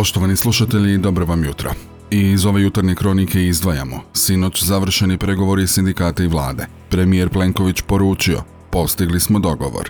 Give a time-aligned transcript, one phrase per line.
[0.00, 1.70] Poštovani slušatelji, dobro vam jutro.
[2.10, 4.00] Iz ove jutarnje kronike izdvajamo.
[4.14, 6.66] Sinoć završeni pregovori sindikata i vlade.
[6.90, 9.88] Premijer Plenković poručio, postigli smo dogovor.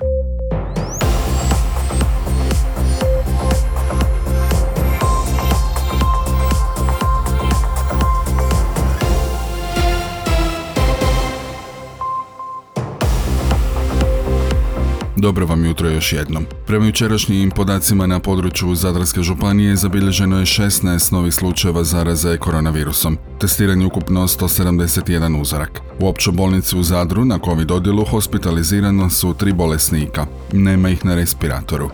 [15.21, 16.46] Dobro vam jutro još jednom.
[16.66, 23.19] Prema jučerašnjim podacima na području Zadarske županije zabilježeno je 16 novih slučajeva zaraze koronavirusom.
[23.41, 25.80] Testiranje ukupno 171 uzorak.
[25.98, 30.27] U općoj bolnici u Zadru na COVID odjelu hospitalizirano su tri bolesnika.
[30.52, 31.91] Nema ih na respiratoru.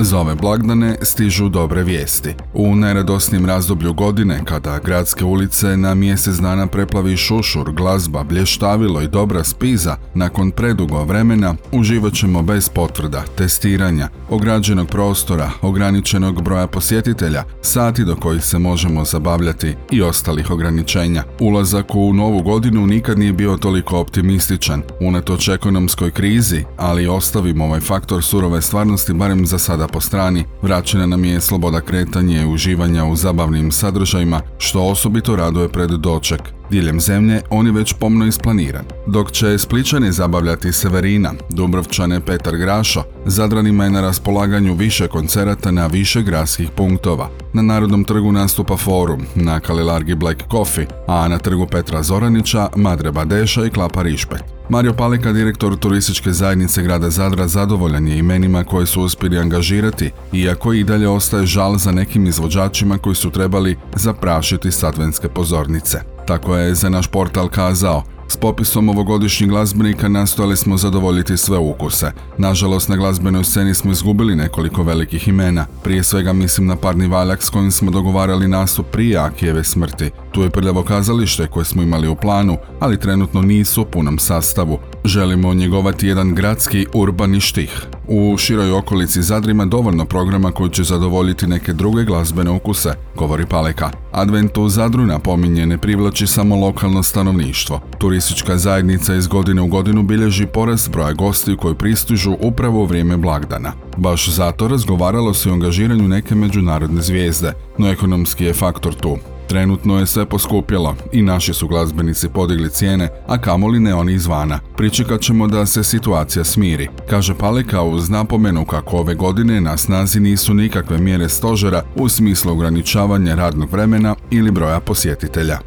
[0.00, 2.34] Za ove blagdane stižu dobre vijesti.
[2.54, 9.08] U najradosnijem razdoblju godine, kada gradske ulice na mjesec dana preplavi šušur, glazba, blještavilo i
[9.08, 17.44] dobra spiza, nakon predugo vremena uživat ćemo bez potvrda, testiranja, ograđenog prostora, ograničenog broja posjetitelja,
[17.62, 21.24] sati do kojih se možemo zabavljati i ostalih ograničenja.
[21.40, 27.80] Ulazak u novu godinu nikad nije bio toliko optimističan, unatoč ekonomskoj krizi, ali ostavimo ovaj
[27.80, 33.04] faktor surove stvarnosti barem za sada po strani, vraćena nam je sloboda kretanja i uživanja
[33.04, 36.57] u zabavnim sadržajima, što osobito raduje pred doček.
[36.70, 38.84] Diljem zemlje on je već pomno isplaniran.
[39.06, 45.86] Dok će Spličani zabavljati Severina, Dubrovčane Petar Grašo, Zadranima je na raspolaganju više koncerata na
[45.86, 47.28] više gradskih punktova.
[47.52, 53.12] Na Narodnom trgu nastupa Forum, na Kalilargi Black Coffee, a na trgu Petra Zoranića, Madre
[53.12, 54.42] Badeša i Klapa Rišpet.
[54.68, 60.72] Mario Palika, direktor turističke zajednice grada Zadra, zadovoljan je imenima koje su uspjeli angažirati, iako
[60.72, 66.17] i dalje ostaje žal za nekim izvođačima koji su trebali zaprašiti satvenske pozornice.
[66.28, 72.12] Tako je za naš portal kazao, s popisom ovogodišnjih glazbenika nastojali smo zadovoljiti sve ukuse.
[72.38, 75.66] Nažalost, na glazbenoj sceni smo izgubili nekoliko velikih imena.
[75.82, 80.10] Prije svega mislim na parni valjak s kojim smo dogovarali nastup prije Akijeve smrti.
[80.32, 84.78] Tu je prljavo kazalište koje smo imali u planu, ali trenutno nisu u punom sastavu.
[85.04, 87.86] Želimo njegovati jedan gradski urbani štih.
[88.10, 93.46] U široj okolici Zadra ima dovoljno programa koji će zadovoljiti neke druge glazbene ukuse, govori
[93.46, 93.90] Paleka.
[94.12, 97.80] Advent u Zadru napominje ne privlači samo lokalno stanovništvo.
[97.98, 103.16] Turistička zajednica iz godine u godinu bilježi porast broja gostiju koji pristižu upravo u vrijeme
[103.16, 103.72] blagdana.
[103.96, 109.16] Baš zato razgovaralo se o angažiranju neke međunarodne zvijezde, no ekonomski je faktor tu.
[109.48, 114.60] Trenutno je sve poskupjelo i naši su glazbenici podigli cijene, a kamoli ne oni izvana.
[114.76, 120.20] Pričekat ćemo da se situacija smiri, kaže Palika uz napomenu kako ove godine na snazi
[120.20, 125.58] nisu nikakve mjere stožera u smislu ograničavanja radnog vremena ili broja posjetitelja.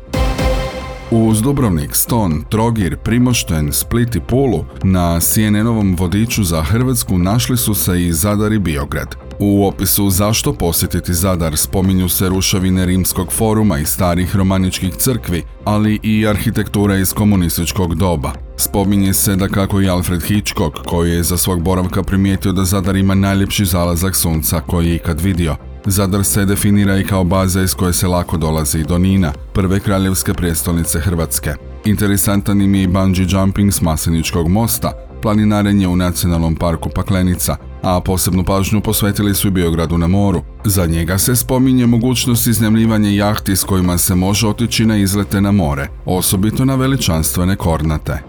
[1.14, 7.74] Uz Dubrovnik, Ston, Trogir, Primošten, Split i Pulu na CNN-ovom vodiču za Hrvatsku našli su
[7.74, 9.16] se i Zadar i Biograd.
[9.40, 16.00] U opisu zašto posjetiti Zadar spominju se rušavine rimskog foruma i starih romaničkih crkvi, ali
[16.04, 18.34] i arhitektura iz komunističkog doba.
[18.58, 22.96] Spominje se da kako i Alfred Hitchcock, koji je za svog boravka primijetio da Zadar
[22.96, 25.56] ima najljepši zalazak sunca koji je ikad vidio.
[25.86, 30.34] Zadar se definira i kao baza iz koje se lako dolazi do Nina, prve kraljevske
[30.34, 31.54] prijestolnice Hrvatske.
[31.86, 34.92] Interesantan im je i bungee jumping s Maseničkog mosta,
[35.22, 40.42] planinarenje u nacionalnom parku Paklenica, a posebnu pažnju posvetili su i Biogradu na moru.
[40.66, 45.52] Za njega se spominje mogućnost iznemljivanja jahti s kojima se može otići na izlete na
[45.52, 48.24] more, osobito na veličanstvene kornate.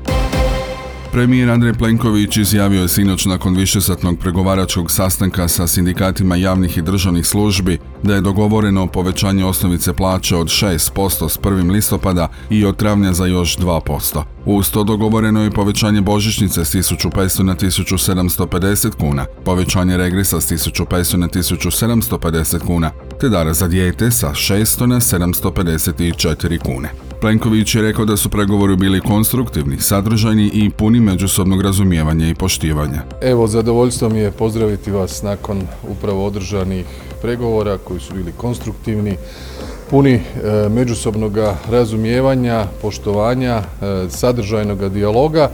[1.12, 7.26] Premijer Andrej Plenković izjavio je sinoć nakon višesatnog pregovaračkog sastanka sa sindikatima javnih i državnih
[7.26, 11.70] službi da je dogovoreno povećanje osnovice plaće od 6% s 1.
[11.70, 14.22] listopada i od travnja za još 2%.
[14.44, 21.16] Uz to dogovoreno je povećanje božićnice s 1500 na 1750 kuna, povećanje regresa s 1500
[21.16, 22.90] na 1750 kuna,
[23.20, 27.11] te dara za dijete sa 600 na 754 kune.
[27.22, 33.02] Plenković je rekao da su pregovori bili konstruktivni, sadržajni i puni međusobnog razumijevanja i poštivanja.
[33.20, 36.86] Evo, zadovoljstvo mi je pozdraviti vas nakon upravo održanih
[37.20, 39.16] pregovora koji su bili konstruktivni,
[39.90, 40.22] puni e,
[40.68, 41.36] međusobnog
[41.70, 43.62] razumijevanja, poštovanja, e,
[44.10, 45.50] sadržajnog dijaloga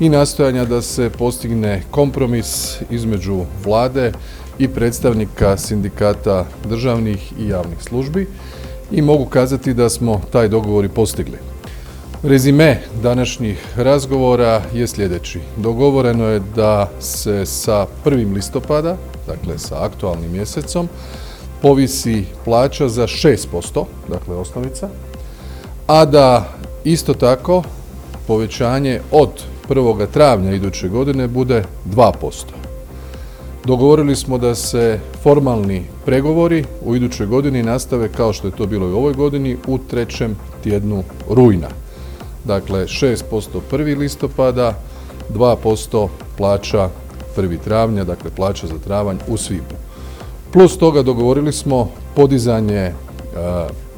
[0.00, 4.12] i nastojanja da se postigne kompromis između vlade
[4.58, 8.26] i predstavnika sindikata državnih i javnih službi
[8.92, 11.38] i mogu kazati da smo taj dogovor i postigli.
[12.22, 15.40] Rezime današnjih razgovora je sljedeći.
[15.56, 18.34] Dogovoreno je da se sa 1.
[18.34, 18.96] listopada,
[19.26, 20.88] dakle sa aktualnim mjesecom,
[21.62, 24.88] povisi plaća za 6%, dakle osnovica,
[25.86, 26.48] a da
[26.84, 27.62] isto tako
[28.26, 29.30] povećanje od
[29.68, 30.06] 1.
[30.12, 32.61] travnja iduće godine bude 2%.
[33.64, 38.88] Dogovorili smo da se formalni pregovori u idućoj godini nastave kao što je to bilo
[38.88, 41.68] i u ovoj godini u trećem tjednu rujna.
[42.44, 43.98] Dakle, 6% 1.
[43.98, 44.74] listopada,
[45.34, 46.88] 2% plaća
[47.36, 47.58] 1.
[47.64, 49.76] travnja, dakle plaća za travanj u svibnju.
[50.52, 52.92] Plus toga dogovorili smo podizanje e,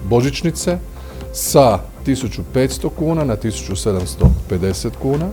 [0.09, 0.79] božićnice
[1.33, 5.29] sa 1500 kuna na 1750 kuna.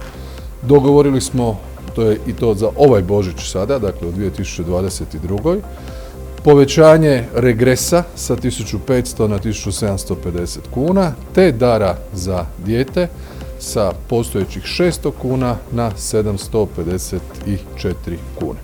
[0.62, 1.58] Dogovorili smo,
[1.96, 5.60] to je i to za ovaj Božić sada, dakle u 2022.
[6.44, 13.08] Povećanje regresa sa 1500 na 1750 kuna, te dara za dijete
[13.60, 17.18] sa postojećih 600 kuna na 754
[18.40, 18.60] kune.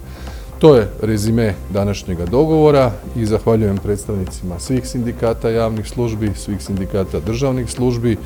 [0.60, 7.72] To je rezime današnjega dogovora i zahvaljujem predstavnicima svih sindikata javnih službi, svih sindikata državnih
[7.72, 8.18] službi,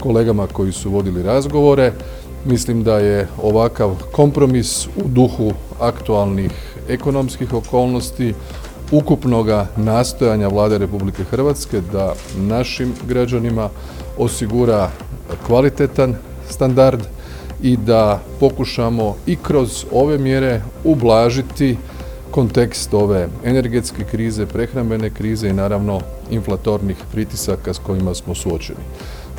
[0.00, 1.92] kolegama koji su vodili razgovore.
[2.44, 6.52] Mislim da je ovakav kompromis u duhu aktualnih
[6.88, 8.34] ekonomskih okolnosti,
[8.92, 13.68] ukupnoga nastojanja Vlade Republike Hrvatske da našim građanima
[14.18, 14.90] osigura
[15.46, 16.14] kvalitetan
[16.50, 17.00] standard
[17.62, 21.76] i da pokušamo i kroz ove mjere ublažiti
[22.30, 26.00] kontekst ove energetske krize, prehrambene krize i naravno
[26.30, 28.78] inflatornih pritisaka s kojima smo suočeni.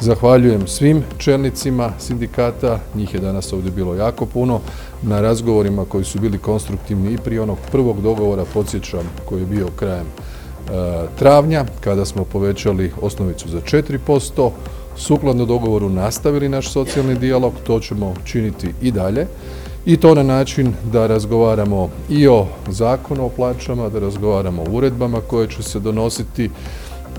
[0.02, 4.60] Zahvaljujem svim čelnicima sindikata, njih je danas ovdje bilo jako puno,
[5.02, 9.68] na razgovorima koji su bili konstruktivni i prije onog prvog dogovora, podsjećam, koji je bio
[9.76, 10.72] krajem e,
[11.20, 14.50] travnja, kada smo povećali osnovicu za 4%,
[14.98, 19.28] sukladno dogovoru nastavili naš socijalni dijalog, to ćemo činiti i dalje.
[19.86, 25.22] I to na način da razgovaramo i o zakonu o plaćama, da razgovaramo o uredbama
[25.22, 26.50] koje će se donositi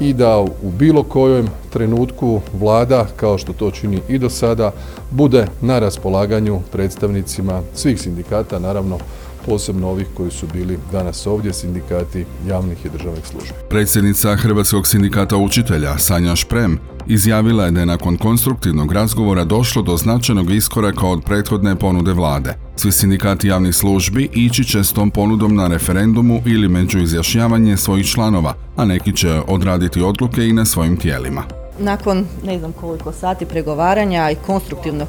[0.02, 4.72] i da u bilo kojem trenutku vlada, kao što to čini i do sada,
[5.10, 8.98] bude na raspolaganju predstavnicima svih sindikata, naravno
[9.46, 13.54] posebno ovih koji su bili danas ovdje, sindikati javnih i državnih službi.
[13.68, 19.96] Predsjednica Hrvatskog sindikata učitelja Sanja Šprem izjavila je da je nakon konstruktivnog razgovora došlo do
[19.96, 22.54] značajnog iskoraka od prethodne ponude vlade.
[22.76, 28.06] Svi sindikati javnih službi ići će s tom ponudom na referendumu ili među izjašnjavanje svojih
[28.06, 31.42] članova, a neki će odraditi odluke i na svojim tijelima.
[31.78, 35.08] Nakon ne znam koliko sati pregovaranja i konstruktivnog,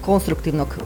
[0.00, 0.78] konstruktivnog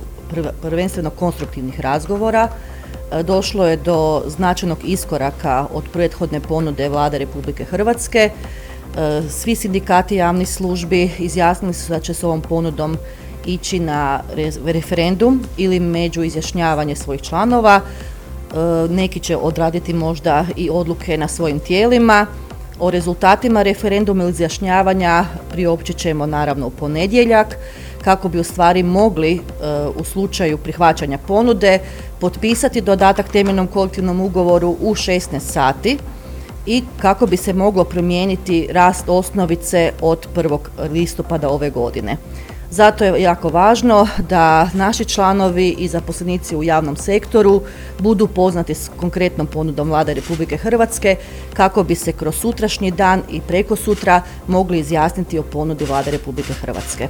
[0.62, 8.31] prvenstveno konstruktivnih razgovora e, došlo je do značajnog iskoraka od prethodne ponude Vlade Republike Hrvatske
[9.31, 12.96] svi sindikati javnih službi izjasnili su da će s ovom ponudom
[13.46, 14.20] ići na
[14.64, 17.81] referendum ili među izjašnjavanje svojih članova.
[17.81, 18.56] E,
[18.90, 22.26] neki će odraditi možda i odluke na svojim tijelima.
[22.81, 27.56] O rezultatima referenduma ili izjašnjavanja priopćit ćemo naravno u ponedjeljak
[28.04, 29.40] kako bi u stvari mogli e,
[29.96, 31.78] u slučaju prihvaćanja ponude
[32.20, 35.99] potpisati dodatak temeljnom kolektivnom ugovoru u 16 sati
[36.66, 40.58] i kako bi se moglo promijeniti rast osnovice od 1.
[40.90, 42.16] listopada ove godine.
[42.70, 47.62] Zato je jako važno da naši članovi i zaposlenici u javnom sektoru
[47.98, 51.16] budu poznati s konkretnom ponudom Vlade Republike Hrvatske
[51.54, 56.52] kako bi se kroz sutrašnji dan i preko sutra mogli izjasniti o ponudi Vlade Republike
[56.52, 57.08] Hrvatske.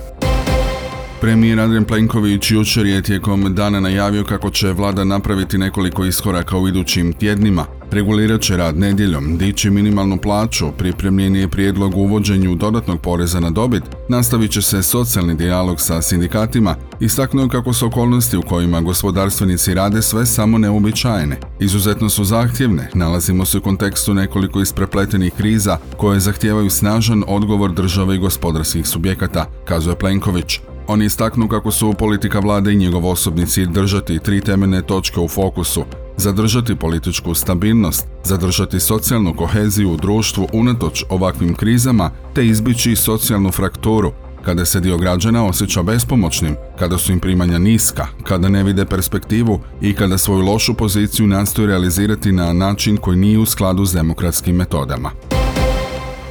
[1.20, 6.68] Premijer Andrej Plenković jučer je tijekom dana najavio kako će vlada napraviti nekoliko iskoraka u
[6.68, 7.66] idućim tjednima.
[7.90, 13.82] Regulirat će rad nedjeljom, dići minimalnu plaću, pripremljen je prijedlog uvođenju dodatnog poreza na dobit,
[14.08, 20.02] nastavit će se socijalni dijalog sa sindikatima, istaknuo kako su okolnosti u kojima gospodarstvenici rade
[20.02, 21.36] sve samo neobičajene.
[21.60, 28.14] Izuzetno su zahtjevne, nalazimo se u kontekstu nekoliko isprepletenih kriza koje zahtijevaju snažan odgovor države
[28.14, 30.60] i gospodarskih subjekata, kazuje Plenković.
[30.88, 35.28] On istaknu kako su politika vlade i njegov osobni cilj držati tri temeljne točke u
[35.28, 35.84] fokusu,
[36.16, 44.12] zadržati političku stabilnost, zadržati socijalnu koheziju u društvu unatoč ovakvim krizama te izbići socijalnu frakturu,
[44.44, 49.60] kada se dio građana osjeća bespomoćnim, kada su im primanja niska, kada ne vide perspektivu
[49.80, 54.56] i kada svoju lošu poziciju nastoji realizirati na način koji nije u skladu s demokratskim
[54.56, 55.10] metodama.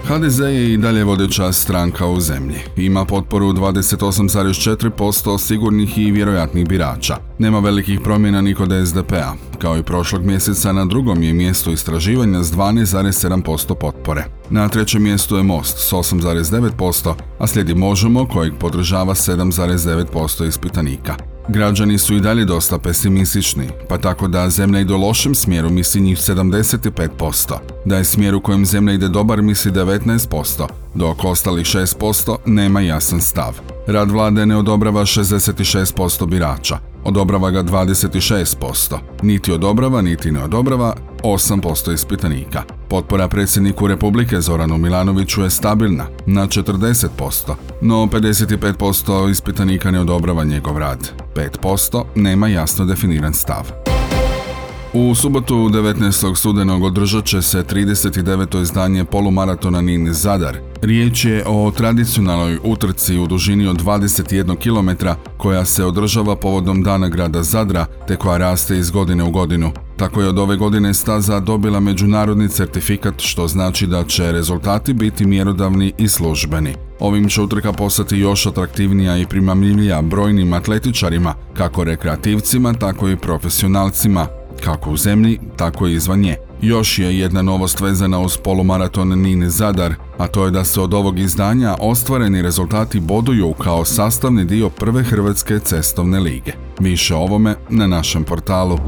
[0.08, 2.58] HDZ je i dalje vodeća stranka u zemlji.
[2.78, 7.18] Ima potporu 28,4% sigurnih i vjerojatnih birača.
[7.40, 9.34] Nema velikih promjena ni kod SDP-a.
[9.62, 14.26] Kao i prošlog mjeseca na drugom je mjestu istraživanja s 12,7% potpore.
[14.50, 21.35] Na trećem mjestu je Most s 8,9%, a slijedi Možemo kojeg podržava 7,9% ispitanika.
[21.48, 26.02] Građani su i dalje dosta pesimistični, pa tako da zemlja ide u lošem smjeru misli
[26.02, 32.38] njih 75%, da je smjer u kojem zemlja ide dobar misli 19%, dok ostalih 6%
[32.46, 33.60] nema jasan stav.
[33.88, 41.94] Rad vlade ne odobrava 66% birača, odobrava ga 26%, niti odobrava niti ne odobrava 8%
[41.94, 42.64] ispitanika.
[42.90, 50.78] Potpora predsjedniku Republike Zoranu Milanoviću je stabilna na 40%, no 55% ispitanika ne odobrava njegov
[50.78, 51.12] rad.
[51.64, 53.72] 5% nema jasno definiran stav.
[54.94, 56.36] U subotu 19.
[56.36, 58.62] studenog održat će se 39.
[58.62, 60.58] izdanje polumaratona Nin Zadar.
[60.86, 65.06] Riječ je o tradicionalnoj utrci u dužini od 21 km
[65.38, 69.72] koja se održava povodom Dana grada Zadra te koja raste iz godine u godinu.
[69.98, 75.26] Tako je od ove godine staza dobila međunarodni certifikat što znači da će rezultati biti
[75.26, 76.76] mjerodavni i službeni.
[77.00, 84.28] Ovim će utrka postati još atraktivnija i primamljivija brojnim atletičarima, kako rekreativcima, tako i profesionalcima,
[84.64, 86.45] kako u zemlji, tako i izvan nje.
[86.66, 90.94] Još je jedna novost vezana uz polumaraton Nini Zadar, a to je da se od
[90.94, 96.52] ovog izdanja ostvareni rezultati boduju kao sastavni dio prve Hrvatske cestovne lige.
[96.80, 98.80] Više o ovome na našem portalu.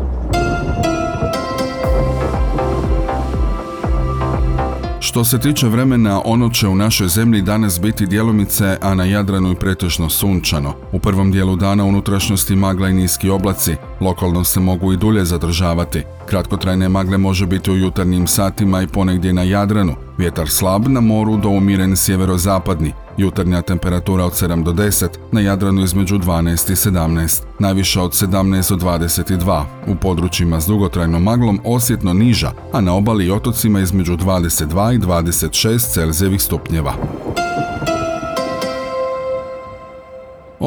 [5.00, 9.52] Što se tiče vremena, ono će u našoj zemlji danas biti djelomice, a na Jadranu
[9.52, 10.74] i pretežno sunčano.
[10.92, 16.04] U prvom dijelu dana unutrašnjosti magla i niski oblaci, lokalno se mogu i dulje zadržavati.
[16.30, 21.38] Kratkotrajne magle može biti u jutarnjim satima i ponegdje na Jadranu, vjetar slab na moru
[21.38, 27.44] do umiren sjeverozapadni, jutarnja temperatura od 7 do 10, na Jadranu između 12 i 17,
[27.60, 33.26] najviša od 17 do 22, u područjima s dugotrajnom maglom osjetno niža, a na obali
[33.26, 36.94] i otocima između 22 i 26 Celzijevih stupnjeva.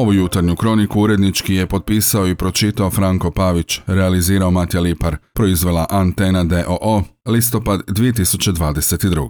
[0.01, 6.43] Ovu jutarnju kroniku urednički je potpisao i pročitao Franko Pavić, realizirao Matja Lipar, proizvela Antena
[6.43, 9.29] DOO, listopad 2022.